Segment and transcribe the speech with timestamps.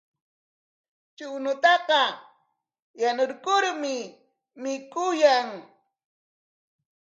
[1.17, 2.01] Chuñutaqa
[3.01, 3.95] yanurkurmi
[4.61, 5.49] mikuyan.